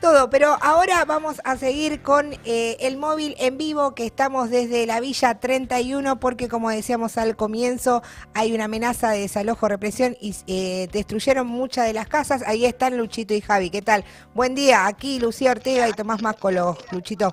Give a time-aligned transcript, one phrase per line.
[0.00, 4.86] Todo, pero ahora vamos a seguir con eh, el móvil en vivo que estamos desde
[4.86, 8.00] la Villa 31 porque como decíamos al comienzo
[8.32, 12.42] hay una amenaza de desalojo, represión y eh, destruyeron muchas de las casas.
[12.46, 13.70] Ahí están Luchito y Javi.
[13.70, 14.04] ¿Qué tal?
[14.34, 16.78] Buen día, aquí Lucía Ortega y Tomás Máscolo.
[16.92, 17.32] Luchito.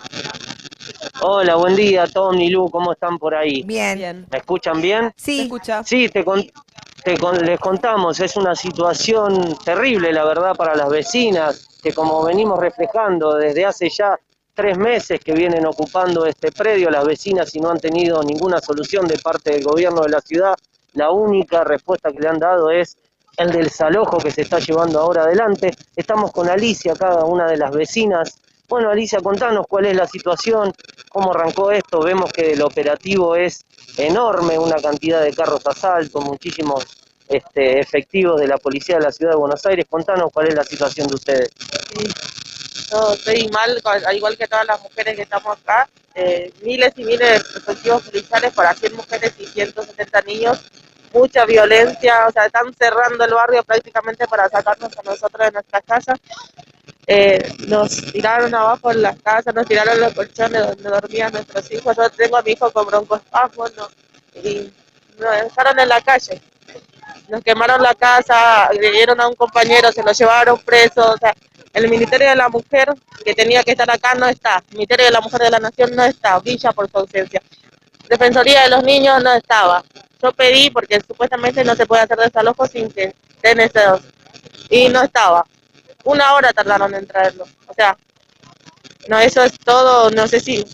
[1.22, 3.62] Hola, buen día, Tony, Lu, ¿cómo están por ahí?
[3.62, 4.26] Bien.
[4.32, 5.14] ¿Me escuchan bien?
[5.16, 5.42] Sí.
[5.42, 5.84] escucha?
[5.84, 6.44] Sí, te, con-
[7.06, 12.58] te les contamos, es una situación terrible, la verdad, para las vecinas, que como venimos
[12.60, 14.20] reflejando desde hace ya
[14.56, 19.08] tres meses que vienen ocupando este predio, las vecinas y no han tenido ninguna solución
[19.08, 20.56] de parte del gobierno de la ciudad,
[20.94, 22.98] la única respuesta que le han dado es
[23.38, 25.76] el del desalojo que se está llevando ahora adelante.
[25.96, 28.42] Estamos con Alicia, cada una de las vecinas.
[28.68, 30.74] Bueno, Alicia, contanos cuál es la situación,
[31.10, 32.00] cómo arrancó esto.
[32.02, 33.64] Vemos que el operativo es
[33.98, 36.86] enorme, una cantidad de carros a asalto, muchísimos
[37.28, 39.86] este, efectivos de la policía de la ciudad de Buenos Aires.
[39.90, 41.50] Contanos cuál es la situación de ustedes.
[41.98, 42.08] Sí.
[43.14, 45.90] Estoy mal, al igual que todas las mujeres que estamos acá.
[46.16, 47.20] eh, miles y miles
[47.54, 50.60] de efectivos policiales para 100 mujeres y 170 niños.
[51.14, 55.84] Mucha violencia, o sea, están cerrando el barrio prácticamente para sacarnos a nosotros de nuestras
[55.84, 56.20] casas.
[57.08, 61.96] Eh, nos tiraron abajo en las casas, nos tiraron los colchones donde dormían nuestros hijos.
[61.96, 63.88] Yo tengo a mi hijo con broncoespasmos ¿no?
[64.42, 64.72] y
[65.20, 66.42] nos dejaron en la calle.
[67.28, 71.14] Nos quemaron la casa, agredieron a un compañero, se lo llevaron preso.
[71.14, 71.36] O sea,
[71.74, 72.90] el Ministerio de la Mujer,
[73.24, 74.64] que tenía que estar acá, no está.
[74.72, 77.42] El Ministerio de la Mujer de la Nación no está, Villa por su ausencia.
[78.10, 79.84] Defensoría de los Niños no estaba.
[80.22, 84.02] Yo pedí, porque supuestamente no se puede hacer desalojo sin que estén esos.
[84.70, 85.46] Y no estaba.
[86.06, 87.46] Una hora tardaron en traerlo.
[87.68, 87.98] O sea,
[89.08, 90.66] no, eso es todo, no sé si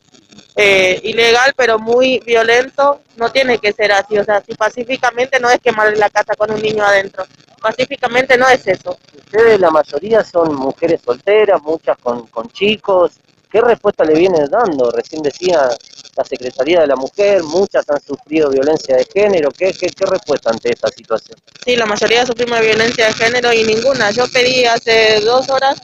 [0.56, 3.02] eh, ilegal, pero muy violento.
[3.16, 4.18] No tiene que ser así.
[4.18, 7.26] O sea, si pacíficamente no es quemar la casa con un niño adentro.
[7.62, 8.98] Pacíficamente no es eso.
[9.18, 13.14] Ustedes, la mayoría, son mujeres solteras, muchas con, con chicos.
[13.50, 14.92] ¿Qué respuesta le vienen dando?
[14.92, 15.70] Recién decía
[16.16, 19.50] la Secretaría de la Mujer, muchas han sufrido violencia de género.
[19.52, 21.38] ¿Qué, qué, qué respuesta ante esta situación?
[21.63, 24.12] Sí, la mayoría sufrimos violencia de género y ninguna.
[24.12, 25.81] Yo pedí hace dos horas,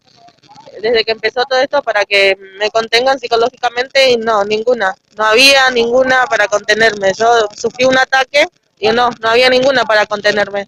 [0.81, 4.93] desde que empezó todo esto, para que me contengan psicológicamente y no, ninguna.
[5.17, 7.13] No había ninguna para contenerme.
[7.13, 8.47] Yo sufrí un ataque
[8.79, 10.67] y no, no había ninguna para contenerme.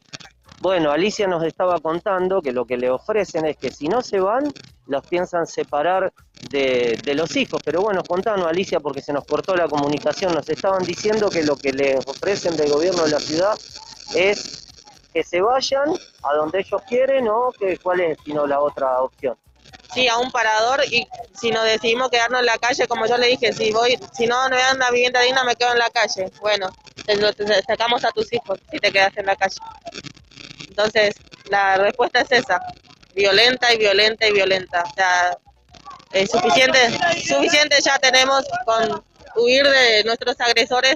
[0.62, 4.20] Bueno, Alicia nos estaba contando que lo que le ofrecen es que si no se
[4.20, 4.52] van,
[4.88, 6.12] los piensan separar
[6.50, 7.62] de, de los hijos.
[7.64, 10.34] Pero bueno, contanos, Alicia, porque se nos cortó la comunicación.
[10.34, 13.58] Nos estaban diciendo que lo que les ofrecen del gobierno de la ciudad
[14.16, 14.68] es
[15.14, 19.38] que se vayan a donde ellos quieren o que cuál es sino la otra opción.
[19.94, 21.08] Sí, a un parador y
[21.40, 24.48] si nos decidimos quedarnos en la calle, como yo le dije, si voy, si no
[24.50, 26.32] me dan una vivienda digna, me quedo en la calle.
[26.42, 26.70] Bueno,
[27.06, 29.56] te, te sacamos a tus hijos si te quedas en la calle.
[30.68, 31.16] Entonces,
[31.50, 32.62] la respuesta es esa,
[33.16, 34.84] violenta y violenta y violenta.
[34.84, 35.38] O sea,
[36.12, 36.80] es suficiente,
[37.28, 39.04] suficiente ya tenemos con
[39.36, 40.96] huir de nuestros agresores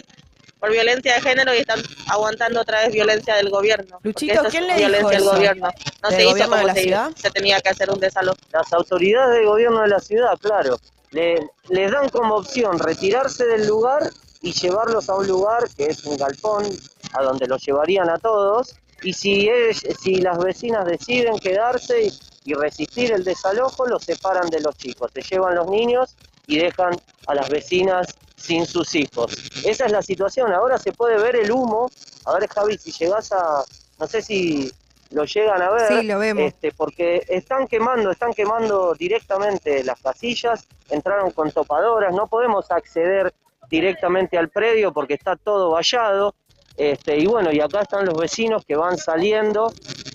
[0.59, 3.99] por violencia de género y están aguantando otra vez violencia del gobierno.
[4.01, 5.31] Luchito, eso es ¿quién le dijo violencia del eso?
[5.35, 5.69] gobierno.
[6.01, 7.11] No ¿Del se hizo como la se, ciudad?
[7.15, 8.37] se tenía que hacer un desalojo.
[8.51, 10.79] Las autoridades del gobierno de la ciudad, claro,
[11.11, 14.09] le, les dan como opción retirarse del lugar
[14.41, 16.65] y llevarlos a un lugar que es un galpón,
[17.13, 18.75] a donde los llevarían a todos.
[19.03, 22.13] Y si, es- si las vecinas deciden quedarse y,
[22.45, 25.11] y resistir el desalojo, los separan de los chicos.
[25.13, 26.15] Se llevan los niños
[26.47, 26.95] y dejan
[27.27, 29.33] a las vecinas sin sus hijos.
[29.63, 30.51] Esa es la situación.
[30.51, 31.89] Ahora se puede ver el humo.
[32.25, 33.63] A ver, Javi, si llegás a...
[33.99, 34.71] No sé si
[35.11, 36.01] lo llegan a ver.
[36.01, 36.43] Sí, lo vemos.
[36.43, 43.33] Este, porque están quemando, están quemando directamente las casillas, entraron con topadoras, no podemos acceder
[43.69, 46.35] directamente al predio porque está todo vallado.
[46.75, 49.71] Este, y bueno, y acá están los vecinos que van saliendo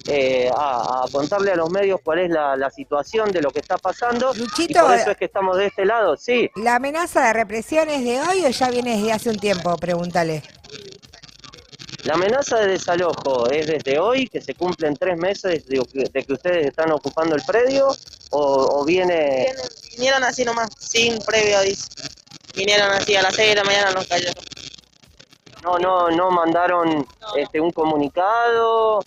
[0.09, 3.61] eh, a, a contarle a los medios cuál es la, la situación de lo que
[3.61, 4.33] está pasando.
[4.35, 6.51] y por eso es que estamos de este lado, sí.
[6.57, 9.77] ¿La amenaza de represión es de hoy o ya viene desde hace un tiempo?
[9.77, 10.43] Pregúntale.
[12.05, 16.25] La amenaza de desalojo es desde hoy, que se cumplen tres meses de, que- de
[16.25, 17.89] que ustedes están ocupando el predio,
[18.31, 19.47] o, o viene...
[19.47, 21.89] Vienen- Vinieron así nomás, sin previo aviso.
[22.55, 24.35] Vinieron así a las 6 de la mañana, nos cayeron.
[25.65, 27.05] No, no, no mandaron
[27.37, 29.01] este, un comunicado,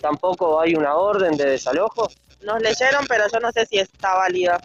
[0.00, 2.10] tampoco hay una orden de desalojo.
[2.42, 4.60] Nos leyeron, pero yo no sé si está válida.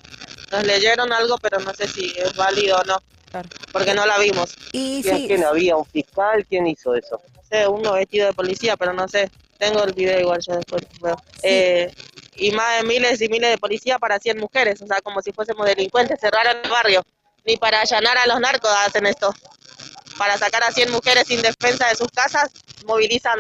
[0.52, 2.98] Nos leyeron algo, pero no sé si es válido o no,
[3.32, 3.50] Claro.
[3.72, 4.56] porque no la vimos.
[4.72, 5.76] Y ¿Quién, sí, quién había?
[5.76, 6.46] ¿Un fiscal?
[6.48, 7.22] ¿Quién hizo eso?
[7.36, 9.30] No sé, uno vestido de policía, pero no sé.
[9.60, 11.16] Tengo el video igual, yo después veo.
[11.44, 11.92] Eh,
[12.36, 15.32] y más de miles y miles de policías para 100 mujeres, o sea, como si
[15.32, 17.04] fuésemos delincuentes, cerraron el barrio.
[17.44, 19.34] Ni para allanar a los narcos hacen esto.
[20.18, 22.52] Para sacar a 100 mujeres sin defensa de sus casas,
[22.86, 23.40] movilizan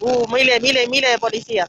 [0.00, 1.68] uh, miles, miles y miles de policías.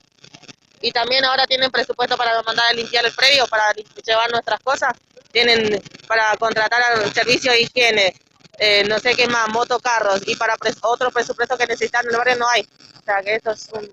[0.81, 3.63] y también ahora tienen presupuesto para mandar a limpiar el predio, para
[4.05, 4.93] llevar nuestras cosas,
[5.31, 8.15] tienen para contratar al servicio de higiene,
[8.57, 12.17] eh, no sé qué más, motocarros y para pres otros presupuestos que necesitan en el
[12.17, 12.61] barrio no hay.
[12.61, 13.89] O sea que esto es un,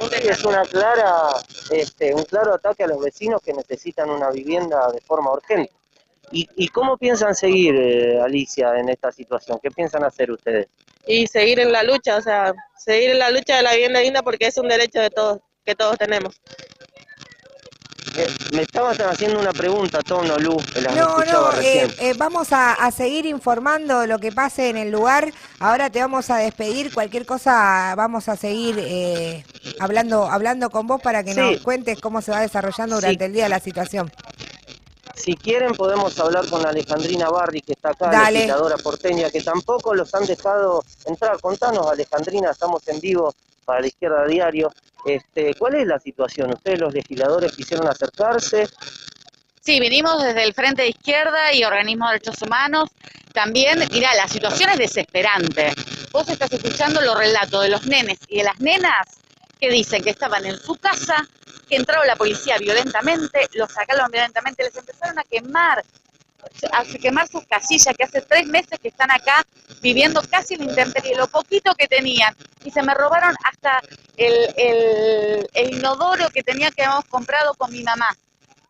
[0.00, 1.12] un es una clara,
[1.70, 5.72] este, un claro ataque a los vecinos que necesitan una vivienda de forma urgente.
[6.32, 9.58] ¿Y, y cómo piensan seguir, eh, Alicia, en esta situación?
[9.60, 10.68] ¿Qué piensan hacer ustedes?
[11.10, 14.22] Y seguir en la lucha, o sea, seguir en la lucha de la vivienda digna
[14.22, 16.40] porque es un derecho de todos, que todos tenemos.
[18.16, 20.56] Eh, me estaban haciendo una pregunta, Tono, Lu.
[20.96, 25.32] no, no, eh, eh, vamos a, seguir informando lo que pase en el lugar.
[25.58, 26.92] Ahora te vamos a despedir.
[26.92, 29.44] Cualquier cosa, vamos a seguir
[29.78, 33.48] hablando hablando con vos para que nos cuentes cómo se va desarrollando durante el día
[33.48, 34.10] la situación.
[35.20, 39.94] Si quieren podemos hablar con Alejandrina Barri, que está acá, la legisladora porteña, que tampoco
[39.94, 41.38] los han dejado entrar.
[41.40, 43.34] Contanos, Alejandrina, estamos en vivo
[43.66, 44.72] para la izquierda diario.
[45.04, 46.54] Este, ¿Cuál es la situación?
[46.54, 48.66] ¿Ustedes los legisladores quisieron acercarse?
[49.60, 52.88] Sí, vinimos desde el Frente de Izquierda y Organismos de Derechos Humanos.
[53.34, 55.74] También, mira, la situación es desesperante.
[56.12, 59.06] Vos estás escuchando los relatos de los nenes y de las nenas
[59.60, 61.28] que dicen que estaban en su casa,
[61.70, 65.82] que entró la policía violentamente, los sacaron violentamente, les empezaron a quemar
[66.72, 69.46] a quemar sus casillas, que hace tres meses que están acá
[69.82, 72.34] viviendo casi la intemperie, lo poquito que tenían.
[72.64, 73.80] Y se me robaron hasta
[74.16, 78.08] el, el, inodoro que tenía que habíamos comprado con mi mamá.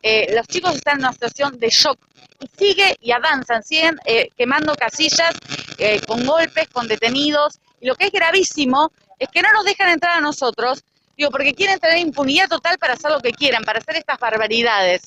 [0.03, 1.97] Eh, los chicos están en una situación de shock
[2.41, 5.33] y sigue y avanzan, siguen eh, quemando casillas
[5.77, 7.59] eh, con golpes, con detenidos.
[7.79, 10.83] Y lo que es gravísimo es que no nos dejan entrar a nosotros,
[11.17, 15.03] digo, porque quieren tener impunidad total para hacer lo que quieran, para hacer estas barbaridades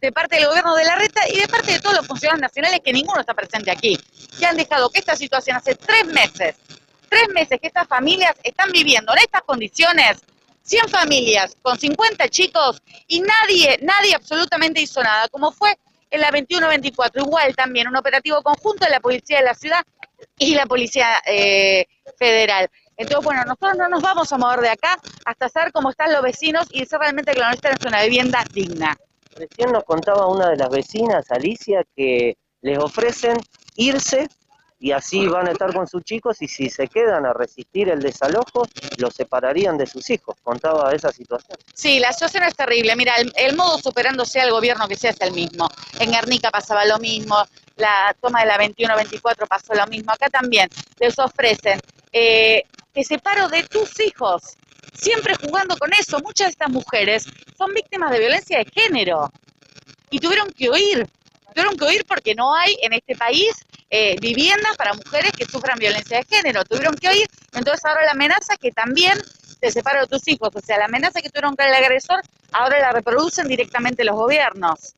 [0.00, 2.80] de parte del gobierno de la reta y de parte de todos los funcionarios nacionales
[2.84, 3.98] que ninguno está presente aquí,
[4.38, 6.56] que han dejado que esta situación hace tres meses,
[7.08, 10.18] tres meses que estas familias están viviendo en estas condiciones,
[10.62, 15.76] 100 familias con 50 chicos y nadie, nadie absolutamente hizo nada, como fue
[16.10, 19.84] en la 21-24, igual también un operativo conjunto de la Policía de la Ciudad
[20.38, 21.86] y la Policía eh,
[22.18, 22.70] Federal.
[22.96, 26.22] Entonces, bueno, nosotros no nos vamos a mover de acá hasta saber cómo están los
[26.22, 28.96] vecinos y decir realmente que lo nuestra es una vivienda digna.
[29.36, 33.36] Recién nos contaba una de las vecinas, Alicia, que les ofrecen
[33.76, 34.28] irse
[34.84, 38.02] y así van a estar con sus chicos y si se quedan a resistir el
[38.02, 38.66] desalojo,
[38.98, 40.36] los separarían de sus hijos.
[40.42, 41.56] Contaba esa situación.
[41.72, 42.94] Sí, la situación es terrible.
[42.94, 45.68] Mira, el, modo superando sea el gobierno que sea es el mismo.
[45.98, 47.36] En Guernica pasaba lo mismo,
[47.76, 50.12] la toma de la 21-24 pasó lo mismo.
[50.12, 50.68] Acá también
[51.00, 51.80] les ofrecen,
[52.12, 52.64] eh,
[52.94, 54.56] te separo de tus hijos
[54.94, 56.18] siempre jugando con eso.
[56.20, 57.26] Muchas de estas mujeres
[57.58, 59.30] son víctimas de violencia de género
[60.10, 61.08] y tuvieron que huir.
[61.52, 63.54] Tuvieron que huir porque no hay en este país
[63.90, 66.64] eh, viviendas para mujeres que sufran violencia de género.
[66.64, 67.26] Tuvieron que huir.
[67.52, 69.18] Entonces ahora la amenaza que también
[69.60, 70.50] te separa de tus hijos.
[70.54, 74.94] O sea, la amenaza que tuvieron con el agresor, ahora la reproducen directamente los gobiernos.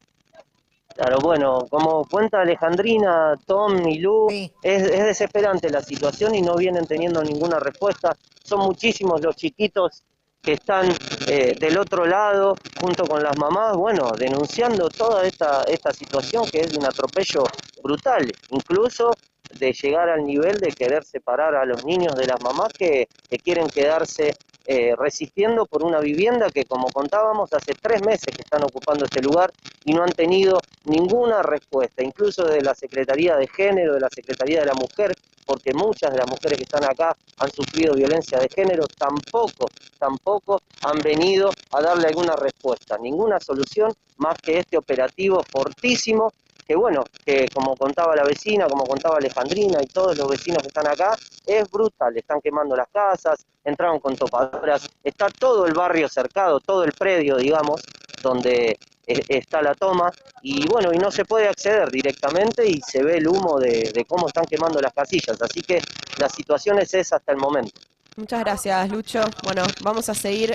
[0.96, 6.56] Claro, bueno, como cuenta Alejandrina, Tom y Lu, es, es, desesperante la situación y no
[6.56, 8.16] vienen teniendo ninguna respuesta.
[8.42, 10.04] Son muchísimos los chiquitos
[10.40, 10.90] que están
[11.26, 16.60] eh, del otro lado, junto con las mamás, bueno, denunciando toda esta, esta situación que
[16.60, 17.44] es de un atropello
[17.82, 19.10] brutal, incluso
[19.58, 23.08] de llegar al nivel de querer separar a los niños de las mamás que,
[23.42, 24.34] quieren quedarse
[24.66, 29.22] eh, resistiendo por una vivienda que, como contábamos, hace tres meses que están ocupando este
[29.22, 29.52] lugar
[29.84, 34.60] y no han tenido ninguna respuesta, incluso de la Secretaría de Género, de la Secretaría
[34.60, 35.14] de la Mujer,
[35.46, 40.60] porque muchas de las mujeres que están acá han sufrido violencia de género, tampoco, tampoco
[40.82, 46.32] han venido a darle alguna respuesta, ninguna solución más que este operativo fortísimo
[46.66, 50.68] que bueno, que como contaba la vecina, como contaba Alejandrina y todos los vecinos que
[50.68, 56.08] están acá, es brutal, están quemando las casas, entraron con topadoras, está todo el barrio
[56.08, 57.82] cercado, todo el predio, digamos,
[58.20, 60.10] donde e, está la toma,
[60.42, 64.04] y bueno, y no se puede acceder directamente y se ve el humo de, de
[64.04, 65.80] cómo están quemando las casillas, así que
[66.18, 67.80] la situación es esa hasta el momento.
[68.16, 69.20] Muchas gracias, Lucho.
[69.42, 70.50] Bueno, vamos a seguir.